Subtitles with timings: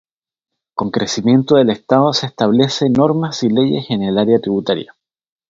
[0.73, 4.95] Con el crecimiento del Estado se establece normas y leyes en el área tributaria.